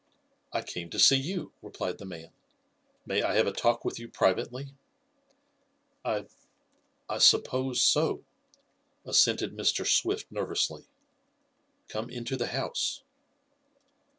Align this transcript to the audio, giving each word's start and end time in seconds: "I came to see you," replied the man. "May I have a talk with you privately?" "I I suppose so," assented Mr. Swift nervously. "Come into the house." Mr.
"I 0.51 0.63
came 0.63 0.89
to 0.89 0.99
see 0.99 1.17
you," 1.17 1.53
replied 1.61 1.99
the 1.99 2.07
man. 2.07 2.31
"May 3.05 3.21
I 3.21 3.35
have 3.35 3.45
a 3.45 3.51
talk 3.51 3.85
with 3.85 3.99
you 3.99 4.07
privately?" 4.09 4.73
"I 6.03 6.25
I 7.07 7.19
suppose 7.19 7.83
so," 7.83 8.23
assented 9.05 9.55
Mr. 9.55 9.85
Swift 9.85 10.31
nervously. 10.31 10.87
"Come 11.87 12.09
into 12.09 12.35
the 12.35 12.47
house." 12.47 13.03
Mr. 13.03 13.85